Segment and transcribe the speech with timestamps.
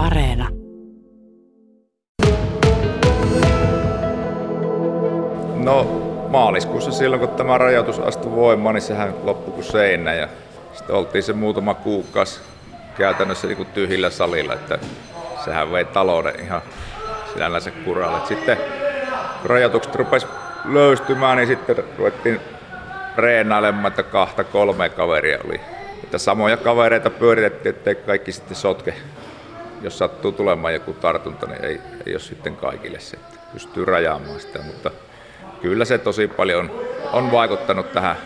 [0.00, 0.48] Areena.
[5.64, 5.84] No
[6.28, 10.14] maaliskuussa silloin, kun tämä rajoitus astui voimaan, niin sehän loppui kuin seinä.
[10.14, 10.28] Ja
[10.72, 12.40] sitten oltiin se muutama kuukausi
[12.96, 14.78] käytännössä niin kuin tyhjillä salilla, että
[15.44, 16.62] sehän vei talouden ihan
[17.32, 18.26] sinällänsä kuralle.
[18.26, 18.56] Sitten
[19.40, 20.26] kun rajoitukset rupesi
[20.64, 22.40] löystymään, niin sitten ruvettiin
[23.16, 25.60] reenailemaan, että kahta kolme kaveria oli.
[26.04, 28.94] Että samoja kavereita pyöritettiin, ettei kaikki sitten sotke.
[29.80, 34.40] Jos sattuu tulemaan joku tartunta, niin ei, ei ole sitten kaikille se, että pystyy rajaamaan
[34.40, 34.58] sitä.
[34.62, 34.90] Mutta
[35.62, 36.70] kyllä se tosi paljon
[37.12, 38.16] on vaikuttanut tähän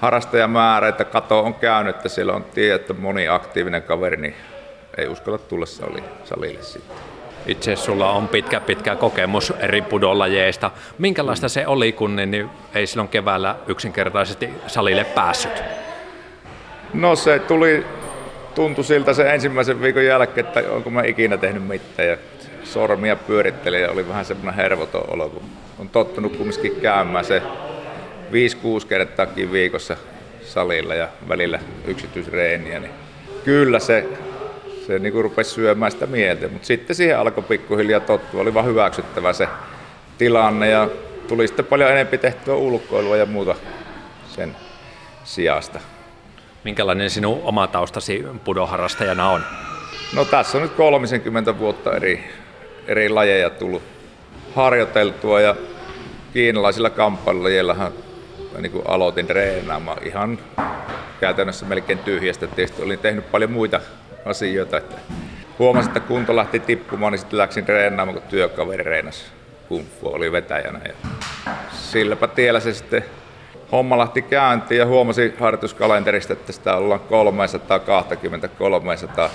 [0.00, 4.34] harrastajamäärä, että kato on käynyt, että siellä on että moni aktiivinen kaveri, niin
[4.98, 5.66] ei uskalla tulla
[6.24, 6.96] salille sitten.
[7.46, 10.70] Itse sulla on pitkä pitkä kokemus eri pudolajeista.
[10.98, 15.62] Minkälaista se oli, kun niin ei silloin keväällä yksinkertaisesti salille päässyt?
[16.94, 17.86] No se tuli,
[18.54, 22.08] tuntui siltä se ensimmäisen viikon jälkeen, että onko mä ikinä tehnyt mitään.
[22.08, 22.16] Ja
[22.64, 25.42] sormia pyöritteli ja oli vähän semmoinen hervoton olo, kun
[25.78, 27.42] on tottunut kumminkin käymään se
[28.82, 29.96] 5-6 kertaakin viikossa
[30.44, 32.92] salilla ja välillä yksityisreeniä, niin
[33.44, 34.06] kyllä se,
[34.86, 38.66] se niin kuin rupesi syömään sitä mieltä, mutta sitten siihen alkoi pikkuhiljaa tottua, oli vaan
[38.66, 39.48] hyväksyttävä se
[40.18, 40.88] tilanne ja
[41.28, 43.54] tuli sitten paljon enemmän tehtyä ulkoilua ja muuta
[44.28, 44.56] sen
[45.24, 45.80] sijasta.
[46.64, 49.42] Minkälainen sinun oma taustasi pudoharrastajana on?
[50.14, 52.30] No tässä on nyt 30 vuotta eri,
[52.86, 53.82] eri lajeja tullut
[54.54, 55.56] harjoiteltua ja
[56.32, 57.92] kiinalaisilla kamppailujillahan
[58.58, 60.38] niin aloitin treenaamaan ihan
[61.20, 62.46] käytännössä melkein tyhjästä.
[62.46, 63.80] Tietysti olin tehnyt paljon muita
[64.24, 64.76] asioita.
[64.76, 64.96] Että
[65.58, 69.24] huomasin, että kunto lähti tippumaan, niin sitten läksin treenaamaan, kun työkaveri reenasi
[69.68, 70.80] kumfu oli vetäjänä.
[70.84, 70.94] Ja
[71.72, 73.04] silläpä tiellä se sitten
[73.72, 77.00] homma lähti käyntiin ja huomasin harjoituskalenterista, että sitä ollaan
[79.26, 79.30] 320-300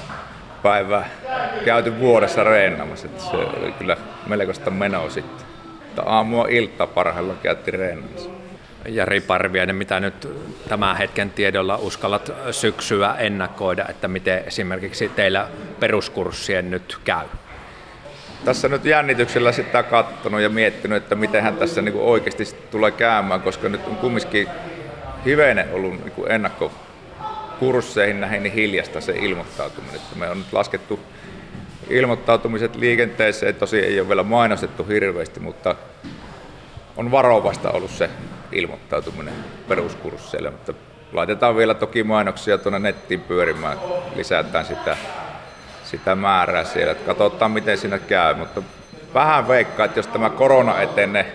[0.63, 1.09] päivää
[1.65, 3.07] käyty vuodessa reenaamassa.
[3.07, 5.45] Että se oli kyllä melkoista menoa sitten.
[6.05, 8.29] Aamua ilta parhaillaan käytti reenaamassa.
[8.87, 10.29] Jari Parviainen, mitä nyt
[10.69, 15.47] tämän hetken tiedolla uskallat syksyä ennakoida, että miten esimerkiksi teillä
[15.79, 17.25] peruskurssien nyt käy?
[18.45, 23.69] Tässä nyt jännityksellä sitä katsonut ja miettinyt, että miten tässä niin oikeasti tulee käymään, koska
[23.69, 24.47] nyt on kumminkin
[25.25, 29.95] hivenen ollut niin ennakkokursseihin näihin niin hiljasta se ilmoittautuminen.
[29.95, 30.99] Että me on nyt laskettu
[31.89, 35.75] ilmoittautumiset liikenteeseen, tosi ei ole vielä mainostettu hirveästi, mutta
[36.97, 38.09] on varovasta ollut se
[38.51, 39.33] ilmoittautuminen
[39.67, 40.73] peruskursseille, mutta
[41.13, 43.77] laitetaan vielä toki mainoksia tuonne nettiin pyörimään,
[44.15, 44.97] lisätään sitä,
[45.97, 48.61] sitä määrää siellä, että katsotaan miten siinä käy, mutta
[49.13, 51.33] vähän veikkaa, että jos tämä korona etenee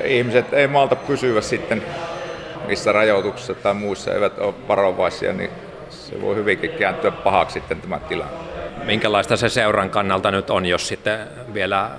[0.00, 1.82] ja ihmiset ei malta pysyä sitten
[2.66, 5.50] missä rajoituksissa tai muissa eivät ole varovaisia, niin
[5.90, 8.34] se voi hyvinkin kääntyä pahaksi sitten tämä tilanne.
[8.84, 11.18] Minkälaista se seuran kannalta nyt on, jos sitten
[11.54, 11.90] vielä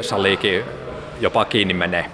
[0.00, 0.64] saliikin
[1.20, 2.04] jopa kiinni menee?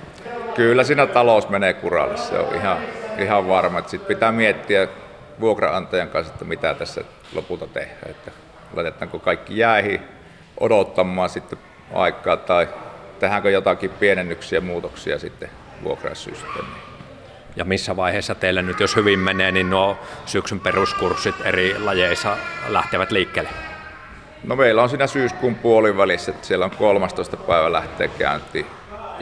[0.54, 2.78] Kyllä siinä talous menee kuralle, se on ihan,
[3.18, 3.82] ihan varma.
[3.86, 4.88] Sitten pitää miettiä
[5.40, 7.04] vuokraantajan kanssa, että mitä tässä
[7.34, 8.10] lopulta tehdään.
[8.10, 8.30] Että
[8.76, 10.00] laitetaanko kaikki jäihin
[10.60, 11.58] odottamaan sitten
[11.94, 12.68] aikaa tai
[13.18, 15.50] tehdäänkö jotakin pienennyksiä muutoksia sitten
[15.84, 16.84] vuokraussysteemiin.
[17.56, 22.36] Ja missä vaiheessa teillä nyt, jos hyvin menee, niin nuo syksyn peruskurssit eri lajeissa
[22.68, 23.50] lähtevät liikkeelle?
[24.44, 27.36] No meillä on siinä syyskuun puolivälissä, että siellä on 13.
[27.36, 28.66] päivä lähtee käyntiin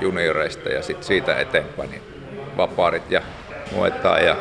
[0.00, 2.02] junioreista ja sitten siitä eteenpäin niin
[2.56, 3.22] vapaarit ja
[3.72, 4.36] muetaan ja,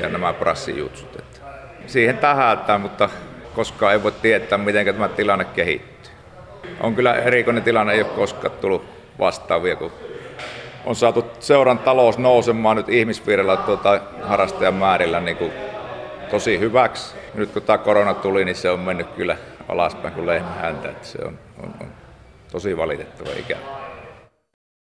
[0.00, 1.16] ja nämä prassijutsut.
[1.18, 1.40] Että
[1.86, 3.08] siihen tähätään, mutta
[3.54, 6.12] koskaan ei voi tietää, miten tämä tilanne kehittyy.
[6.80, 8.84] On kyllä erikoinen tilanne, ei ole koskaan tullut
[9.18, 9.92] vastaavia, kun
[10.84, 15.52] on saatu seuran talous nousemaan nyt ihmisvirralla tuota harrastajan määrillä niin kuin
[16.30, 17.14] tosi hyväksi.
[17.34, 19.36] Nyt kun tämä korona tuli, niin se on mennyt kyllä
[19.68, 20.88] alaspäin kuin lehmä häntä.
[20.88, 21.88] Että se on, on, on
[22.52, 23.89] tosi valitettava ikävä.